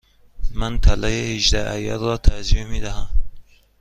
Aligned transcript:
من 0.53 0.77
طلای 0.79 1.13
هجده 1.35 1.69
عیار 1.69 1.99
را 1.99 2.17
ترجیح 2.17 2.65
می 2.67 2.79
دهم. 2.81 3.09